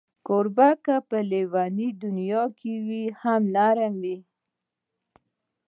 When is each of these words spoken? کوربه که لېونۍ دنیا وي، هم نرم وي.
کوربه 0.27 0.69
که 0.85 0.95
لېونۍ 1.29 1.89
دنیا 2.01 2.43
وي، 2.87 3.03
هم 3.21 3.41
نرم 3.55 3.93
وي. 4.03 4.17